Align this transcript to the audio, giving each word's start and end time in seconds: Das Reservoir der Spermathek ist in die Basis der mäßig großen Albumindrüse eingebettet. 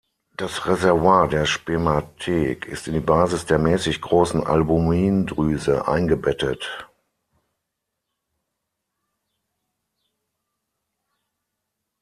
Das 0.35 0.65
Reservoir 0.65 1.27
der 1.27 1.45
Spermathek 1.45 2.65
ist 2.65 2.87
in 2.87 2.95
die 2.95 2.99
Basis 3.01 3.45
der 3.45 3.59
mäßig 3.59 4.01
großen 4.01 4.43
Albumindrüse 4.47 5.87
eingebettet. 5.87 6.89